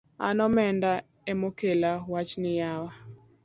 [0.27, 0.91] An omenda
[1.31, 2.91] emokelo wachni yawa